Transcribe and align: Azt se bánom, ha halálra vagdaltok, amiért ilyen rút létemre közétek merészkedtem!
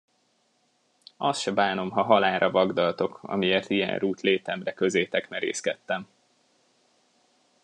Azt 1.17 1.41
se 1.41 1.51
bánom, 1.51 1.89
ha 1.89 2.03
halálra 2.03 2.51
vagdaltok, 2.51 3.19
amiért 3.23 3.69
ilyen 3.69 3.99
rút 3.99 4.21
létemre 4.21 4.73
közétek 4.73 5.29
merészkedtem! 5.29 6.07